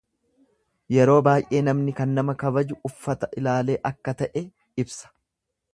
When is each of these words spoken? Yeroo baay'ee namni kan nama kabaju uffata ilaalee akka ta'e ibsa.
Yeroo 0.95 1.17
baay'ee 1.27 1.61
namni 1.67 1.93
kan 1.99 2.17
nama 2.19 2.35
kabaju 2.45 2.81
uffata 2.91 3.33
ilaalee 3.43 3.79
akka 3.91 4.17
ta'e 4.23 4.47
ibsa. 4.85 5.17